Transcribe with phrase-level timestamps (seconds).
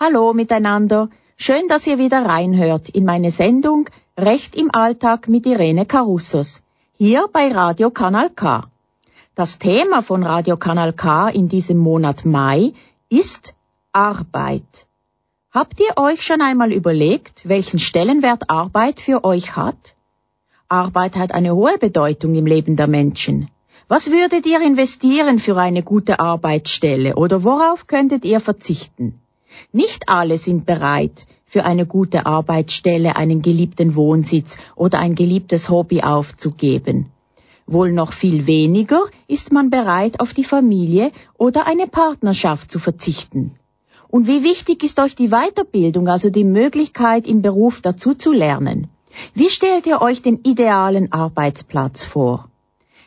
[0.00, 1.10] Hallo miteinander.
[1.36, 6.62] Schön, dass ihr wieder reinhört in meine Sendung Recht im Alltag mit Irene Carussos.
[6.94, 8.64] Hier bei Radio Kanal K.
[9.34, 12.72] Das Thema von Radio Kanal K in diesem Monat Mai
[13.10, 13.52] ist
[13.92, 14.86] Arbeit.
[15.50, 19.94] Habt ihr euch schon einmal überlegt, welchen Stellenwert Arbeit für euch hat?
[20.68, 23.50] Arbeit hat eine hohe Bedeutung im Leben der Menschen.
[23.86, 29.20] Was würdet ihr investieren für eine gute Arbeitsstelle oder worauf könntet ihr verzichten?
[29.72, 36.00] Nicht alle sind bereit, für eine gute Arbeitsstelle einen geliebten Wohnsitz oder ein geliebtes Hobby
[36.00, 37.10] aufzugeben.
[37.66, 43.54] Wohl noch viel weniger ist man bereit, auf die Familie oder eine Partnerschaft zu verzichten.
[44.08, 48.88] Und wie wichtig ist euch die Weiterbildung, also die Möglichkeit, im Beruf dazu zu lernen?
[49.34, 52.48] Wie stellt ihr euch den idealen Arbeitsplatz vor?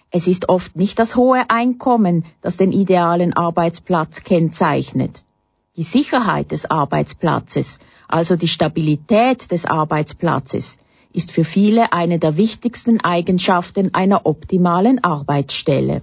[0.09, 5.25] Es ist oft nicht das hohe Einkommen, das den idealen Arbeitsplatz kennzeichnet.
[5.75, 10.77] Die Sicherheit des Arbeitsplatzes, also die Stabilität des Arbeitsplatzes,
[11.11, 16.01] ist für viele eine der wichtigsten Eigenschaften einer optimalen Arbeitsstelle.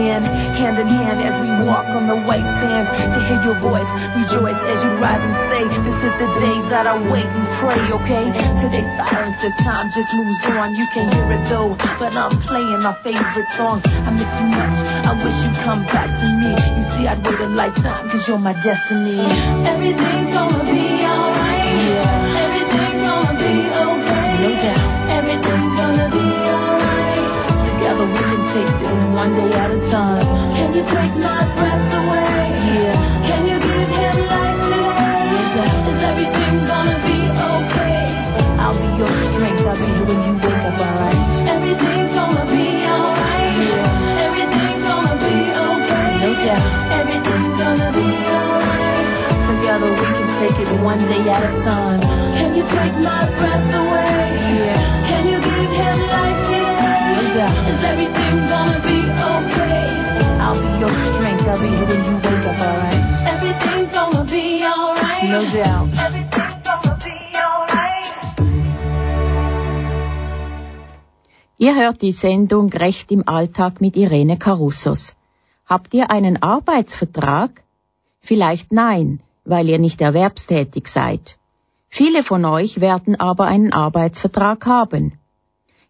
[0.00, 0.22] Again.
[0.22, 2.90] Hand in hand as we walk on the white sands.
[3.14, 6.86] To hear your voice, rejoice as you rise and say, This is the day that
[6.86, 8.26] I wait and pray, okay?
[8.60, 10.74] Today's silence, this time just moves on.
[10.76, 13.82] You can hear it though, but I'm playing my favorite songs.
[13.86, 14.76] I miss you much.
[15.04, 16.50] I wish you'd come back to me.
[16.78, 19.20] You see, I'd wait a lifetime, cause you're my destiny.
[19.68, 21.49] Everything's gonna be alright.
[29.20, 30.54] One day at a time.
[30.56, 31.79] Can you take my breath
[71.62, 75.14] Ihr hört die Sendung Recht im Alltag mit Irene Carussos.
[75.66, 77.50] Habt ihr einen Arbeitsvertrag?
[78.22, 81.36] Vielleicht nein, weil ihr nicht erwerbstätig seid.
[81.90, 85.18] Viele von euch werden aber einen Arbeitsvertrag haben.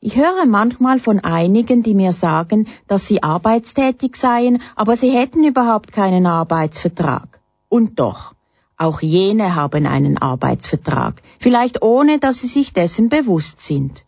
[0.01, 5.45] Ich höre manchmal von einigen, die mir sagen, dass sie arbeitstätig seien, aber sie hätten
[5.45, 7.39] überhaupt keinen Arbeitsvertrag.
[7.69, 8.35] Und doch,
[8.77, 14.05] auch jene haben einen Arbeitsvertrag, vielleicht ohne dass sie sich dessen bewusst sind.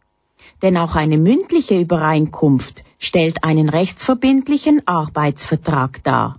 [0.63, 6.39] Denn auch eine mündliche Übereinkunft stellt einen rechtsverbindlichen Arbeitsvertrag dar.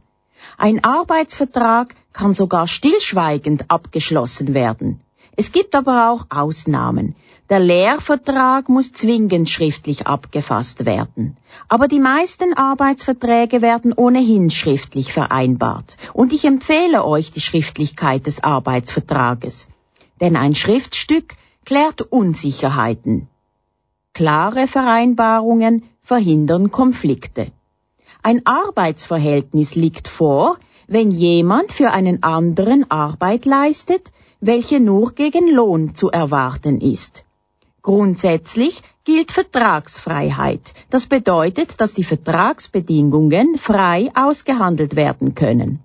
[0.57, 5.01] Ein Arbeitsvertrag kann sogar stillschweigend abgeschlossen werden.
[5.35, 7.15] Es gibt aber auch Ausnahmen.
[7.49, 11.37] Der Lehrvertrag muss zwingend schriftlich abgefasst werden.
[11.67, 15.97] Aber die meisten Arbeitsverträge werden ohnehin schriftlich vereinbart.
[16.13, 19.67] Und ich empfehle euch die Schriftlichkeit des Arbeitsvertrages.
[20.21, 21.35] Denn ein Schriftstück
[21.65, 23.27] klärt Unsicherheiten.
[24.15, 27.51] Klare Vereinbarungen verhindern Konflikte.
[28.21, 30.57] Ein Arbeitsverhältnis liegt vor,
[30.87, 37.23] wenn jemand für einen anderen Arbeit leistet, welche nur gegen Lohn zu erwarten ist.
[37.81, 40.75] Grundsätzlich gilt Vertragsfreiheit.
[40.91, 45.79] Das bedeutet, dass die Vertragsbedingungen frei ausgehandelt werden können.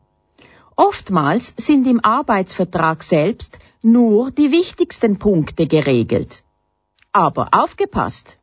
[0.77, 6.45] Oftmals sind im Arbeitsvertrag selbst nur die wichtigsten Punkte geregelt.
[7.19, 8.39] Aber aufgepasst!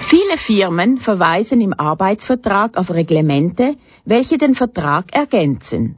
[0.00, 5.96] Viele Firmen verweisen im Arbeitsvertrag auf Reglemente, welche den Vertrag ergänzen.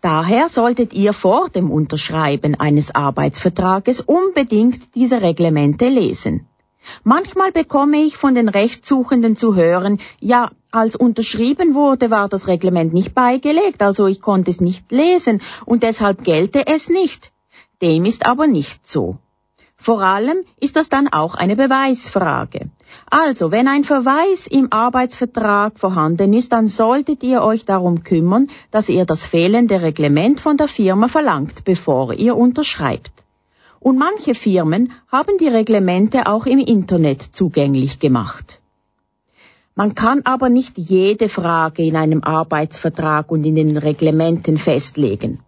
[0.00, 6.46] Daher solltet ihr vor dem Unterschreiben eines Arbeitsvertrages unbedingt diese Reglemente lesen.
[7.02, 12.94] Manchmal bekomme ich von den Rechtssuchenden zu hören, ja, als unterschrieben wurde, war das Reglement
[12.94, 17.32] nicht beigelegt, also ich konnte es nicht lesen und deshalb gelte es nicht.
[17.82, 19.16] Dem ist aber nicht so.
[19.76, 22.68] Vor allem ist das dann auch eine Beweisfrage.
[23.08, 28.90] Also, wenn ein Verweis im Arbeitsvertrag vorhanden ist, dann solltet ihr euch darum kümmern, dass
[28.90, 33.24] ihr das fehlende Reglement von der Firma verlangt, bevor ihr unterschreibt.
[33.78, 38.60] Und manche Firmen haben die Reglemente auch im Internet zugänglich gemacht.
[39.74, 45.38] Man kann aber nicht jede Frage in einem Arbeitsvertrag und in den Reglementen festlegen.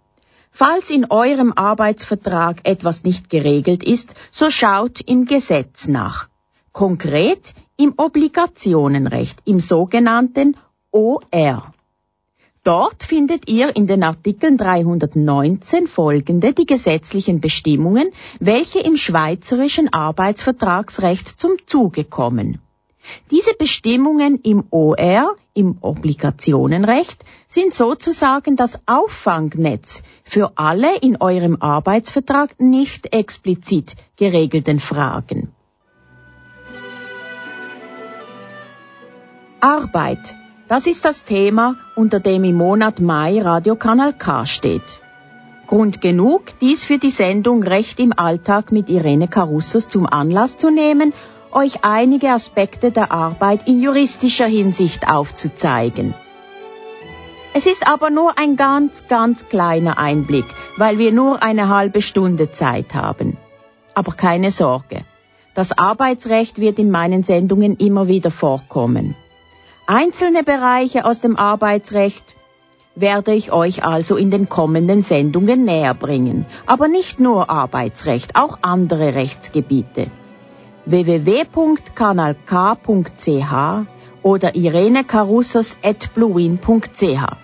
[0.54, 6.28] Falls in eurem Arbeitsvertrag etwas nicht geregelt ist, so schaut im Gesetz nach.
[6.72, 10.56] Konkret im Obligationenrecht, im sogenannten
[10.90, 11.72] OR.
[12.64, 21.40] Dort findet ihr in den Artikeln 319 folgende die gesetzlichen Bestimmungen, welche im schweizerischen Arbeitsvertragsrecht
[21.40, 22.60] zum Zuge kommen.
[23.31, 32.60] Diese Bestimmungen im OR, im Obligationenrecht, sind sozusagen das Auffangnetz für alle in eurem Arbeitsvertrag
[32.60, 35.52] nicht explizit geregelten Fragen.
[39.60, 40.37] Arbeit.
[40.69, 45.00] Das ist das Thema, unter dem im Monat Mai Radiokanal K steht.
[45.66, 50.71] Grund genug, dies für die Sendung Recht im Alltag mit Irene Carussos zum Anlass zu
[50.71, 51.12] nehmen
[51.52, 56.14] euch einige Aspekte der Arbeit in juristischer Hinsicht aufzuzeigen.
[57.54, 60.47] Es ist aber nur ein ganz, ganz kleiner Einblick,
[60.78, 63.37] weil wir nur eine halbe Stunde Zeit haben.
[63.94, 65.04] Aber keine Sorge.
[65.54, 69.14] Das Arbeitsrecht wird in meinen Sendungen immer wieder vorkommen.
[69.87, 72.37] Einzelne Bereiche aus dem Arbeitsrecht
[72.94, 76.47] werde ich euch also in den kommenden Sendungen näher bringen.
[76.64, 80.11] Aber nicht nur Arbeitsrecht, auch andere Rechtsgebiete
[80.87, 83.87] www.kanalk.ch
[84.23, 87.37] oder irenekarussos.bluewin.ch.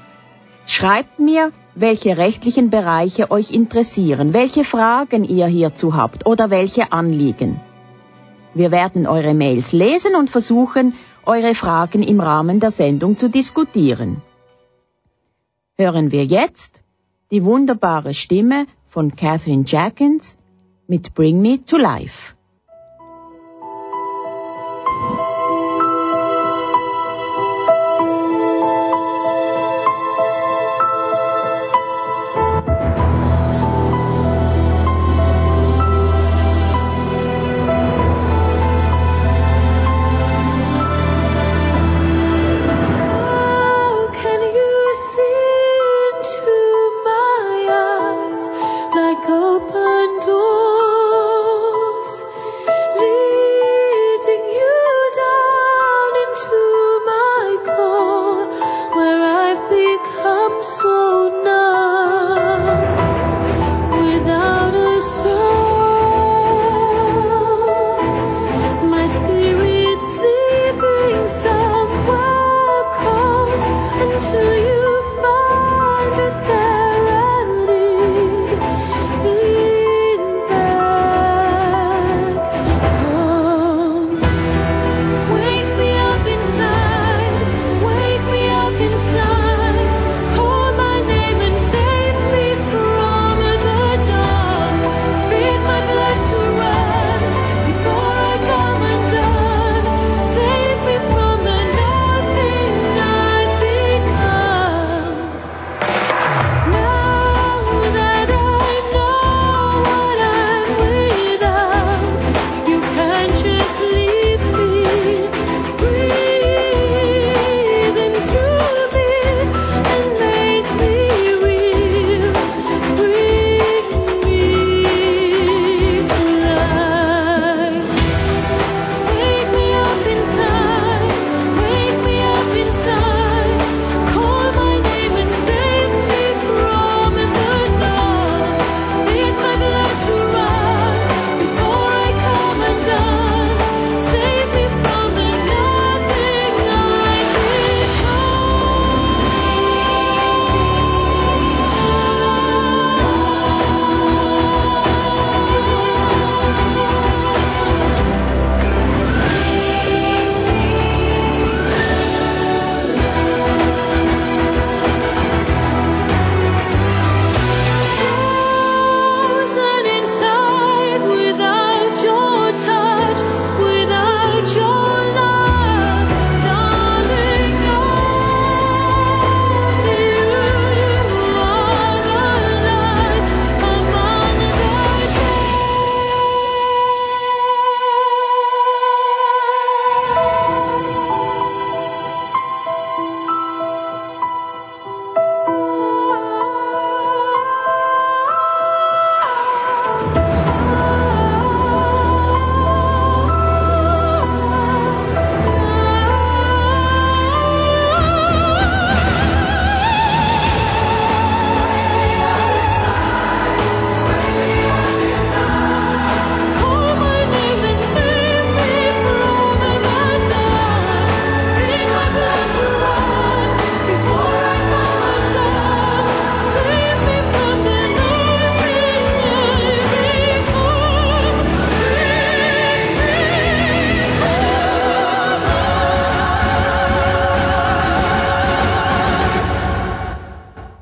[0.66, 7.61] Schreibt mir, welche rechtlichen Bereiche euch interessieren, welche Fragen ihr hierzu habt oder welche Anliegen.
[8.54, 14.23] Wir werden eure Mails lesen und versuchen, eure Fragen im Rahmen der Sendung zu diskutieren.
[15.76, 16.83] Hören wir jetzt
[17.30, 20.38] die wunderbare Stimme von Catherine Jackins
[20.88, 22.35] mit Bring Me to Life.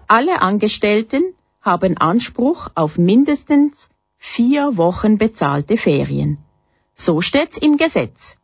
[0.09, 6.39] Alle Angestellten haben Anspruch auf mindestens vier Wochen bezahlte Ferien.
[6.95, 8.37] So steht's im Gesetz.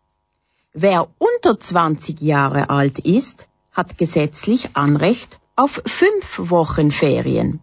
[0.72, 7.60] Wer unter 20 Jahre alt ist, hat gesetzlich Anrecht auf fünf Wochen Ferien.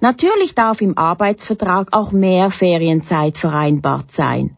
[0.00, 4.56] Natürlich darf im Arbeitsvertrag auch mehr Ferienzeit vereinbart sein.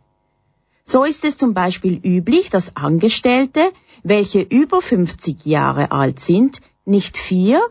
[0.84, 3.72] So ist es zum Beispiel üblich, dass Angestellte,
[4.02, 7.62] welche über 50 Jahre alt sind, nicht vier,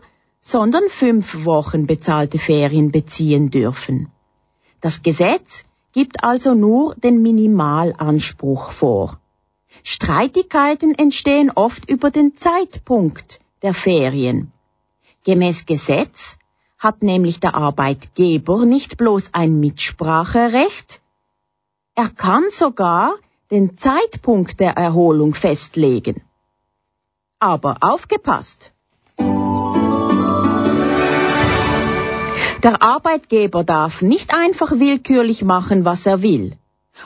[0.44, 4.10] sondern fünf Wochen bezahlte Ferien beziehen dürfen.
[4.82, 9.18] Das Gesetz gibt also nur den Minimalanspruch vor.
[9.82, 14.52] Streitigkeiten entstehen oft über den Zeitpunkt der Ferien.
[15.24, 16.36] Gemäß Gesetz
[16.78, 21.00] hat nämlich der Arbeitgeber nicht bloß ein Mitspracherecht,
[21.94, 23.14] er kann sogar
[23.50, 26.22] den Zeitpunkt der Erholung festlegen.
[27.38, 28.72] Aber aufgepasst!
[32.64, 36.56] Der Arbeitgeber darf nicht einfach willkürlich machen, was er will.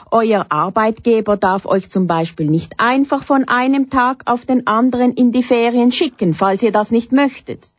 [0.09, 5.33] Euer Arbeitgeber darf euch zum Beispiel nicht einfach von einem Tag auf den anderen in
[5.33, 7.71] die Ferien schicken, falls ihr das nicht möchtet.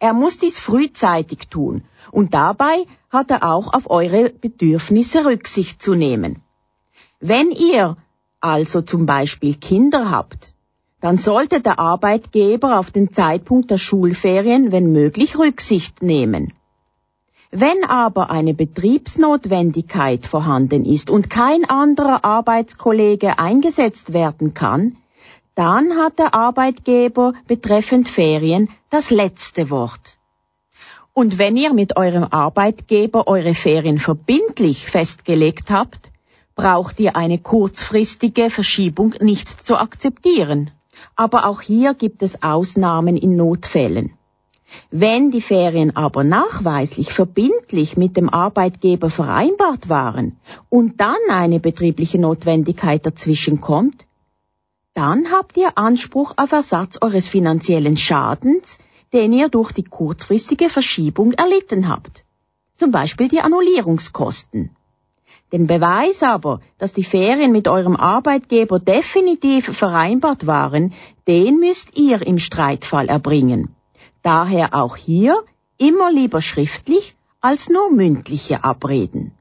[0.00, 5.94] Er muss dies frühzeitig tun und dabei hat er auch auf eure Bedürfnisse Rücksicht zu
[5.94, 6.42] nehmen.
[7.20, 7.98] Wenn ihr
[8.40, 10.54] also zum Beispiel Kinder habt,
[11.00, 16.52] dann sollte der Arbeitgeber auf den Zeitpunkt der Schulferien, wenn möglich, Rücksicht nehmen.
[17.54, 24.96] Wenn aber eine Betriebsnotwendigkeit vorhanden ist und kein anderer Arbeitskollege eingesetzt werden kann,
[25.54, 30.16] dann hat der Arbeitgeber betreffend Ferien das letzte Wort.
[31.12, 36.10] Und wenn ihr mit eurem Arbeitgeber eure Ferien verbindlich festgelegt habt,
[36.54, 40.70] braucht ihr eine kurzfristige Verschiebung nicht zu akzeptieren.
[41.16, 44.14] Aber auch hier gibt es Ausnahmen in Notfällen.
[44.90, 50.36] Wenn die Ferien aber nachweislich verbindlich mit dem Arbeitgeber vereinbart waren
[50.68, 54.06] und dann eine betriebliche Notwendigkeit dazwischen kommt,
[54.94, 58.78] dann habt ihr Anspruch auf Ersatz eures finanziellen Schadens,
[59.12, 62.24] den ihr durch die kurzfristige Verschiebung erlitten habt.
[62.76, 64.70] Zum Beispiel die Annullierungskosten.
[65.52, 70.94] Den Beweis aber, dass die Ferien mit eurem Arbeitgeber definitiv vereinbart waren,
[71.28, 73.74] den müsst ihr im Streitfall erbringen.
[74.22, 75.44] Daher auch hier
[75.78, 79.32] immer lieber schriftlich als nur mündliche Abreden.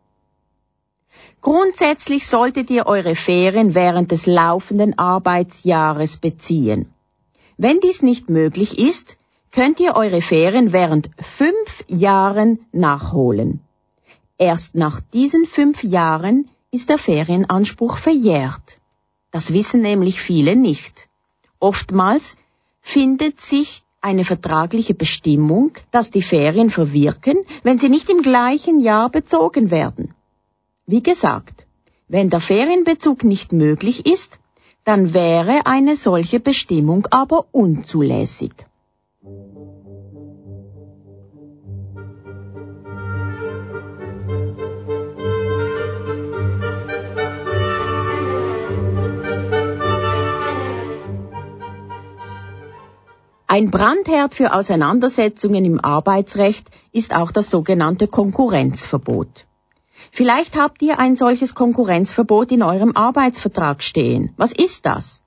[1.42, 6.94] Grundsätzlich solltet ihr eure Ferien während des laufenden Arbeitsjahres beziehen.
[7.58, 9.18] Wenn dies nicht möglich ist,
[9.52, 13.62] könnt ihr eure Ferien während fünf Jahren nachholen.
[14.38, 18.80] Erst nach diesen fünf Jahren ist der Ferienanspruch verjährt.
[19.32, 21.10] Das wissen nämlich viele nicht.
[21.60, 22.38] Oftmals
[22.80, 29.10] findet sich eine vertragliche Bestimmung, dass die Ferien verwirken, wenn sie nicht im gleichen Jahr
[29.10, 30.14] bezogen werden.
[30.88, 31.66] Wie gesagt,
[32.08, 34.40] wenn der Ferienbezug nicht möglich ist,
[34.84, 38.54] dann wäre eine solche Bestimmung aber unzulässig.
[53.54, 59.46] Ein Brandherd für Auseinandersetzungen im Arbeitsrecht ist auch das sogenannte Konkurrenzverbot.
[60.14, 64.34] Vielleicht habt ihr ein solches Konkurrenzverbot in eurem Arbeitsvertrag stehen.
[64.38, 65.22] Was ist das?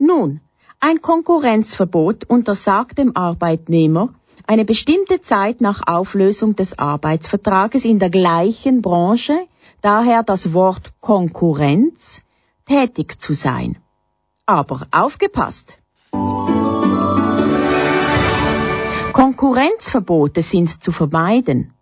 [0.00, 0.40] Nun,
[0.80, 4.14] ein Konkurrenzverbot untersagt dem Arbeitnehmer,
[4.48, 9.46] eine bestimmte Zeit nach Auflösung des Arbeitsvertrages in der gleichen Branche,
[9.80, 12.22] daher das Wort Konkurrenz,
[12.66, 13.78] tätig zu sein.
[14.44, 15.79] Aber aufgepasst!
[19.40, 21.72] Konkurrenzverbote sind zu vermeiden.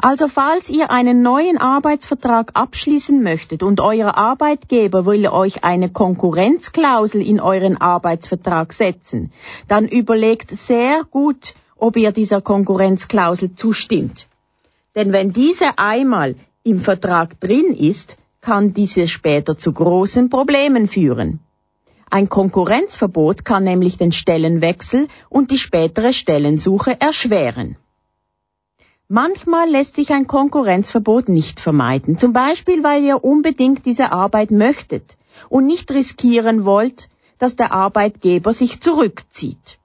[0.00, 7.20] Also falls ihr einen neuen Arbeitsvertrag abschließen möchtet und euer Arbeitgeber will euch eine Konkurrenzklausel
[7.20, 9.32] in euren Arbeitsvertrag setzen,
[9.66, 14.28] dann überlegt sehr gut, ob ihr dieser Konkurrenzklausel zustimmt.
[14.94, 21.40] Denn wenn diese einmal im Vertrag drin ist, kann diese später zu großen Problemen führen.
[22.10, 27.76] Ein Konkurrenzverbot kann nämlich den Stellenwechsel und die spätere Stellensuche erschweren.
[29.08, 35.16] Manchmal lässt sich ein Konkurrenzverbot nicht vermeiden, zum Beispiel weil ihr unbedingt diese Arbeit möchtet
[35.48, 39.78] und nicht riskieren wollt, dass der Arbeitgeber sich zurückzieht.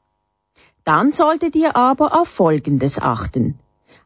[0.86, 3.59] Dann solltet ihr aber auf Folgendes achten.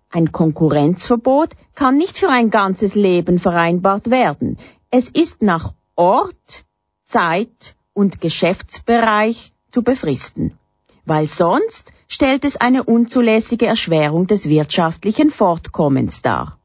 [0.10, 4.58] Ein Konkurrenzverbot kann nicht für ein ganzes Leben vereinbart werden.
[4.89, 6.65] Es ist nach Ort,
[7.06, 10.57] Zeit und Geschäftsbereich zu befristen,
[11.05, 16.60] weil sonst stellt es eine unzulässige Erschwerung des wirtschaftlichen Fortkommens dar.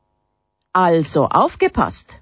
[0.75, 2.21] Also aufgepasst!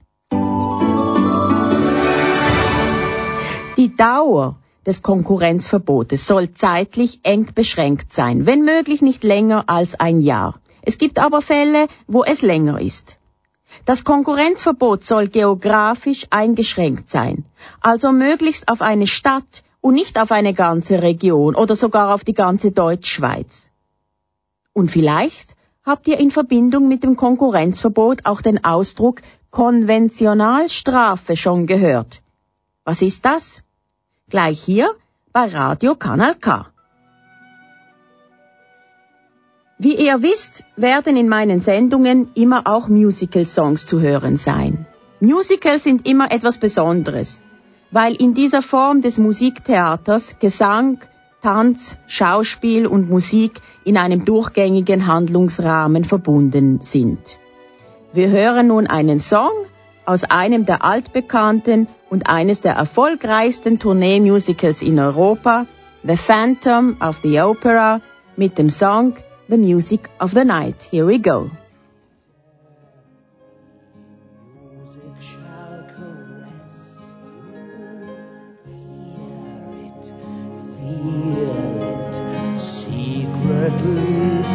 [3.77, 10.20] Die Dauer des Konkurrenzverbotes soll zeitlich eng beschränkt sein, wenn möglich nicht länger als ein
[10.20, 10.61] Jahr.
[10.83, 13.20] Es gibt aber Fälle, wo es länger ist.
[13.85, 17.45] Das Konkurrenzverbot soll geografisch eingeschränkt sein,
[17.81, 22.35] also möglichst auf eine Stadt und nicht auf eine ganze Region oder sogar auf die
[22.35, 23.71] ganze Deutschschweiz.
[24.73, 32.21] Und vielleicht habt ihr in Verbindung mit dem Konkurrenzverbot auch den Ausdruck Konventionalstrafe schon gehört.
[32.85, 33.62] Was ist das?
[34.29, 34.95] Gleich hier
[35.33, 36.66] bei Radio Kanal K.
[39.83, 44.87] Wie ihr wisst, werden in meinen Sendungen immer auch Musical-Songs zu hören sein.
[45.21, 47.40] Musicals sind immer etwas Besonderes
[47.90, 50.99] weil in dieser Form des Musiktheaters Gesang,
[51.43, 57.38] Tanz, Schauspiel und Musik in einem durchgängigen Handlungsrahmen verbunden sind.
[58.12, 59.53] Wir hören nun einen Song
[60.05, 65.66] aus einem der altbekannten und eines der erfolgreichsten Tourneemusicals in Europa,
[66.03, 68.01] The Phantom of the Opera,
[68.37, 69.14] mit dem Song
[69.51, 70.87] The Music of the Night.
[70.93, 71.51] Here we go.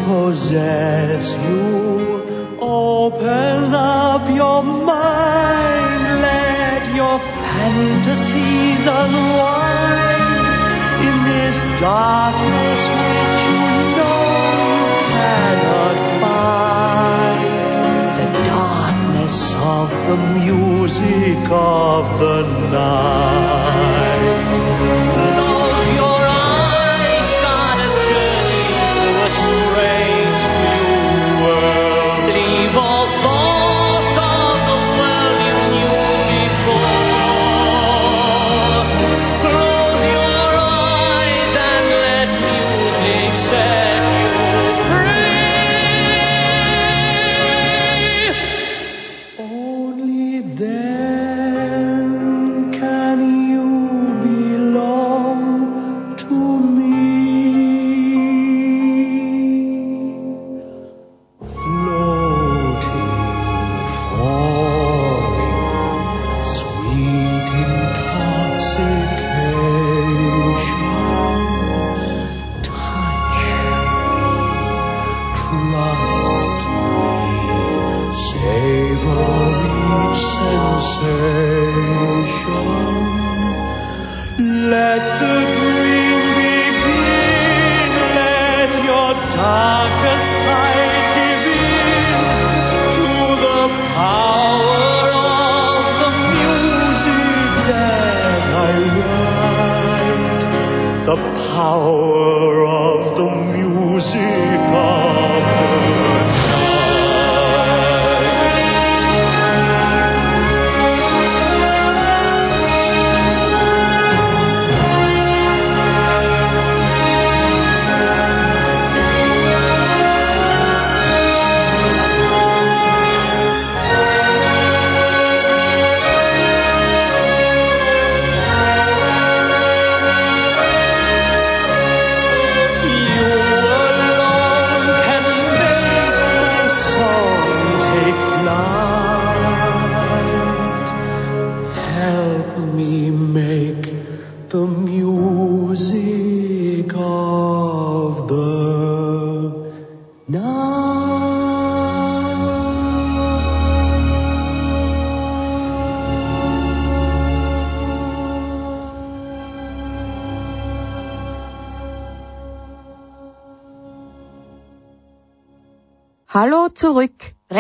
[0.05, 2.57] possess you.
[2.61, 10.25] Open up your mind, let your fantasies unwind
[11.07, 13.44] in this darkness which
[19.85, 24.34] of the music of the night.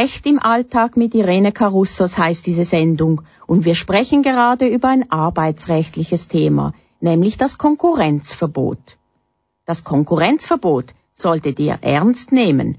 [0.05, 5.11] Recht im Alltag mit Irene Carussos heißt diese Sendung und wir sprechen gerade über ein
[5.11, 8.97] arbeitsrechtliches Thema, nämlich das Konkurrenzverbot.
[9.65, 12.77] Das Konkurrenzverbot solltet ihr ernst nehmen.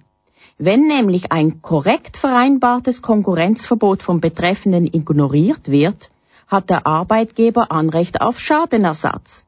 [0.57, 6.11] Wenn nämlich ein korrekt vereinbartes Konkurrenzverbot vom Betreffenden ignoriert wird,
[6.47, 9.47] hat der Arbeitgeber Anrecht auf Schadenersatz.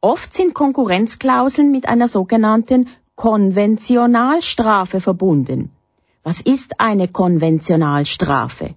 [0.00, 5.72] Oft sind Konkurrenzklauseln mit einer sogenannten Konventionalstrafe verbunden.
[6.28, 8.74] Was ist eine Konventionalstrafe?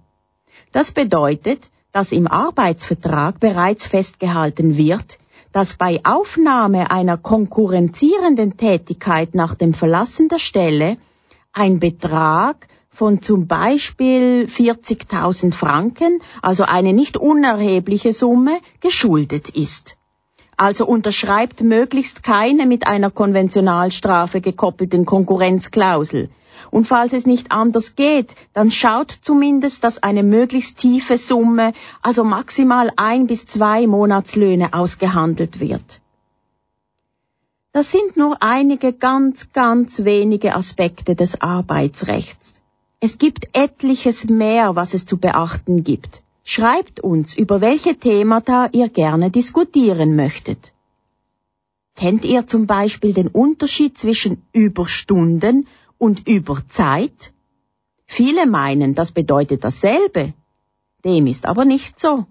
[0.72, 5.18] Das bedeutet, dass im Arbeitsvertrag bereits festgehalten wird,
[5.52, 10.96] dass bei Aufnahme einer konkurrenzierenden Tätigkeit nach dem Verlassen der Stelle
[11.52, 19.98] ein Betrag von zum Beispiel 40.000 Franken, also eine nicht unerhebliche Summe, geschuldet ist.
[20.62, 26.30] Also unterschreibt möglichst keine mit einer Konventionalstrafe gekoppelten Konkurrenzklausel.
[26.70, 32.22] Und falls es nicht anders geht, dann schaut zumindest, dass eine möglichst tiefe Summe, also
[32.22, 36.00] maximal ein bis zwei Monatslöhne ausgehandelt wird.
[37.72, 42.54] Das sind nur einige ganz, ganz wenige Aspekte des Arbeitsrechts.
[43.00, 46.22] Es gibt etliches mehr, was es zu beachten gibt.
[46.44, 50.72] Schreibt uns, über welche Themata ihr gerne diskutieren möchtet.
[51.94, 57.32] Kennt ihr zum Beispiel den Unterschied zwischen Überstunden und Überzeit?
[58.06, 60.34] Viele meinen, das bedeutet dasselbe.
[61.04, 62.26] Dem ist aber nicht so.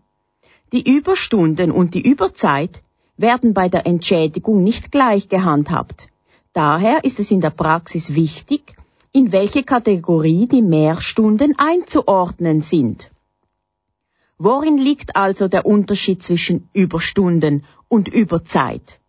[0.74, 2.82] Die Überstunden und die Überzeit
[3.18, 6.10] werden bei der Entschädigung nicht gleich gehandhabt.
[6.54, 8.76] Daher ist es in der Praxis wichtig,
[9.14, 13.11] in welche Kategorie die Mehrstunden einzuordnen sind.
[14.44, 19.00] Worin liegt also der Unterschied zwischen Überstunden und Überzeit?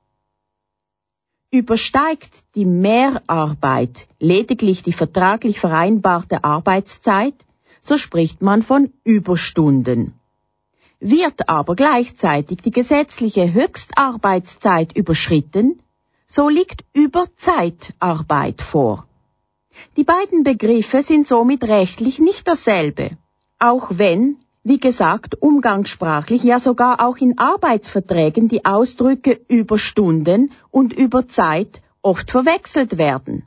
[1.51, 7.47] Übersteigt die Mehrarbeit lediglich die vertraglich vereinbarte Arbeitszeit,
[7.81, 10.13] so spricht man von Überstunden.
[11.01, 15.81] Wird aber gleichzeitig die gesetzliche Höchstarbeitszeit überschritten,
[16.27, 19.07] so liegt Überzeitarbeit vor.
[19.97, 23.17] Die beiden Begriffe sind somit rechtlich nicht dasselbe,
[23.59, 31.83] auch wenn, wie gesagt, umgangssprachlich, ja sogar auch in Arbeitsverträgen die Ausdrücke Überstunden und Überzeit
[32.01, 33.45] oft verwechselt werden.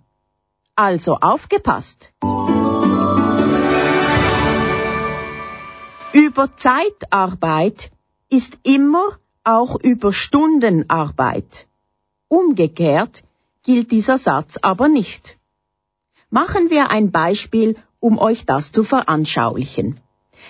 [0.75, 2.11] Also aufgepasst!
[6.11, 7.91] Überzeitarbeit
[8.29, 11.67] ist immer auch Überstundenarbeit.
[12.27, 13.23] Umgekehrt
[13.63, 15.37] gilt dieser Satz aber nicht.
[16.29, 19.99] Machen wir ein Beispiel, um euch das zu veranschaulichen.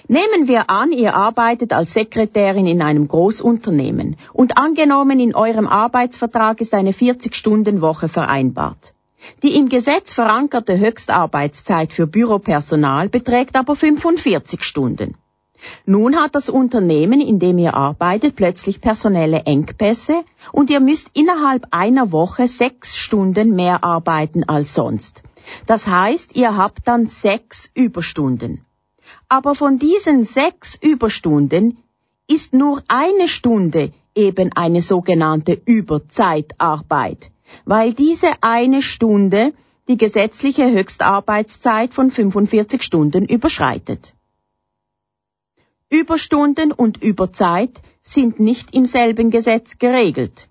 [0.08, 6.62] Nehmen wir an, ihr arbeitet als Sekretärin in einem Großunternehmen und angenommen in eurem Arbeitsvertrag
[6.62, 8.93] ist eine 40-Stunden-Woche vereinbart.
[9.41, 15.15] Die im Gesetz verankerte Höchstarbeitszeit für Büropersonal beträgt aber 45 Stunden.
[15.86, 21.67] Nun hat das Unternehmen, in dem ihr arbeitet, plötzlich personelle Engpässe und ihr müsst innerhalb
[21.71, 25.23] einer Woche sechs Stunden mehr arbeiten als sonst.
[25.65, 28.65] Das heißt, ihr habt dann sechs Überstunden.
[29.36, 31.78] Aber von diesen sechs Überstunden
[32.26, 37.32] ist nur eine Stunde eben eine sogenannte Überzeitarbeit,
[37.65, 39.52] weil diese eine Stunde
[39.89, 44.13] die gesetzliche Höchstarbeitszeit von 45 Stunden überschreitet.
[45.89, 50.48] Überstunden und Überzeit sind nicht im selben Gesetz geregelt.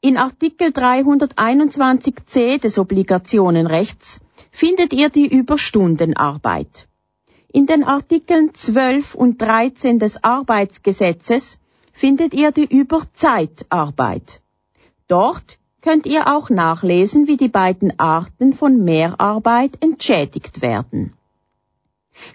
[0.00, 6.87] In Artikel 321c des Obligationenrechts findet ihr die Überstundenarbeit.
[7.50, 11.58] In den Artikeln 12 und 13 des Arbeitsgesetzes
[11.94, 14.42] findet ihr die Überzeitarbeit.
[15.06, 21.14] Dort könnt ihr auch nachlesen, wie die beiden Arten von Mehrarbeit entschädigt werden.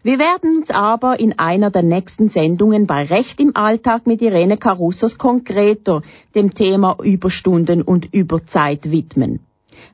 [0.01, 4.57] Wir werden uns aber in einer der nächsten Sendungen bei Recht im Alltag mit Irene
[4.57, 6.01] Carussos konkreter
[6.33, 9.41] dem Thema Überstunden und Überzeit widmen.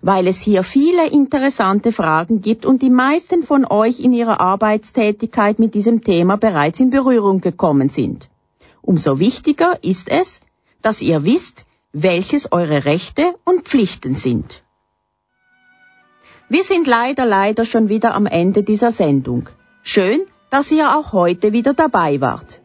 [0.01, 5.59] Weil es hier viele interessante Fragen gibt und die meisten von euch in ihrer Arbeitstätigkeit
[5.59, 8.29] mit diesem Thema bereits in Berührung gekommen sind.
[8.81, 10.39] Umso wichtiger ist es,
[10.81, 14.63] dass ihr wisst, welches eure Rechte und Pflichten sind.
[16.47, 19.49] Wir sind leider, leider schon wieder am Ende dieser Sendung.
[19.83, 22.61] Schön, dass ihr auch heute wieder dabei wart.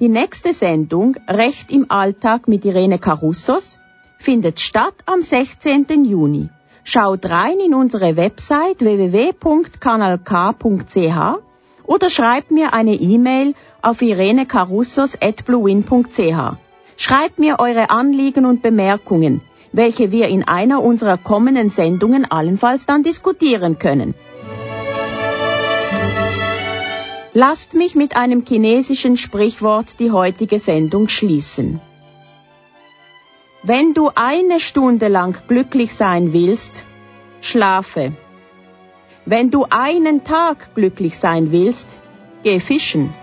[0.00, 3.78] Die nächste Sendung Recht im Alltag mit Irene Carussos
[4.18, 6.04] findet statt am 16.
[6.04, 6.50] Juni.
[6.84, 11.38] Schaut rein in unsere Website www.kanalk.ch
[11.84, 16.56] oder schreibt mir eine E-Mail auf irenecarussos.bluewin.ch.
[16.96, 23.02] Schreibt mir eure Anliegen und Bemerkungen, welche wir in einer unserer kommenden Sendungen allenfalls dann
[23.02, 24.14] diskutieren können.
[27.32, 31.80] Lasst mich mit einem chinesischen Sprichwort die heutige Sendung schließen.
[33.66, 36.84] Wenn du eine Stunde lang glücklich sein willst,
[37.40, 38.12] schlafe.
[39.24, 41.98] Wenn du einen Tag glücklich sein willst,
[42.42, 43.14] geh fischen.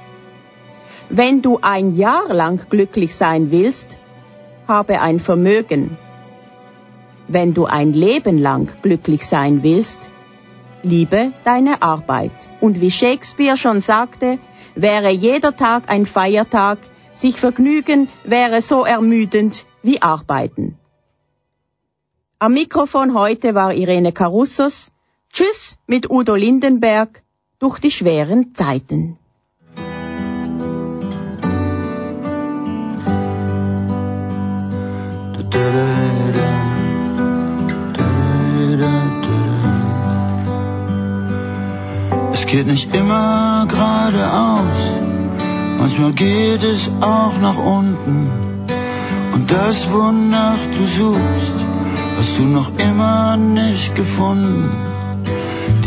[1.10, 4.00] Wenn du ein Jahr lang glücklich sein willst,
[4.68, 5.96] habe ein Vermögen.
[7.28, 10.10] Wenn du ein Leben lang glücklich sein willst,
[10.82, 12.38] liebe deine Arbeit.
[12.60, 14.40] Und wie Shakespeare schon sagte,
[14.74, 16.80] wäre jeder Tag ein Feiertag,
[17.14, 20.78] sich vergnügen wäre so ermüdend wie arbeiten.
[22.40, 24.92] Am Mikrofon heute war Irene Carussos.
[25.32, 27.24] Tschüss mit Udo Lindenberg
[27.60, 29.18] durch die schweren Zeiten.
[42.34, 44.80] Es geht nicht immer geradeaus,
[45.78, 48.41] manchmal geht es auch nach unten.
[49.34, 51.56] Und das, wonach du suchst,
[52.18, 54.70] hast du noch immer nicht gefunden.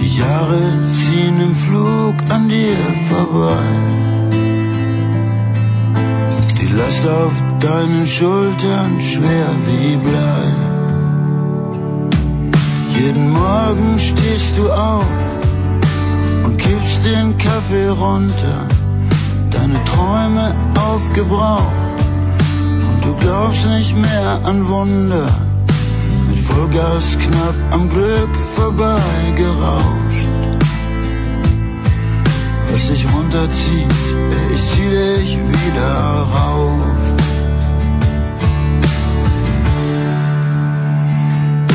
[0.01, 2.77] Die Jahre ziehen im Flug an dir
[3.11, 3.67] vorbei.
[6.61, 10.45] Die Last auf deinen Schultern schwer wie Blei.
[12.99, 15.37] Jeden Morgen stehst du auf
[16.45, 18.69] und kippst den Kaffee runter,
[19.51, 21.84] deine Träume aufgebraucht
[23.05, 25.29] du glaubst nicht mehr an Wunder.
[26.29, 30.29] Mit Vollgas knapp am Glück vorbeigerauscht.
[32.71, 33.95] Was dich runterzieht,
[34.55, 37.01] ich zieh dich wieder rauf.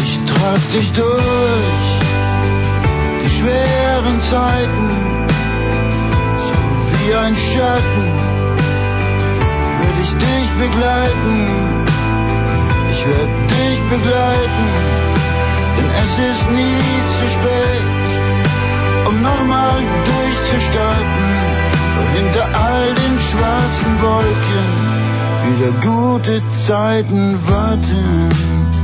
[0.04, 1.88] Ich trag dich durch
[3.24, 4.89] die schweren Zeiten,
[6.46, 6.54] so
[6.92, 8.29] wie ein Schatten,
[10.10, 11.48] ich dich begleiten.
[12.91, 14.65] Ich werde dich begleiten,
[15.78, 16.84] denn es ist nie
[17.19, 21.30] zu spät, um nochmal durchzustarten,
[21.95, 24.69] weil hinter all den schwarzen Wolken
[25.48, 28.79] wieder gute Zeiten warten.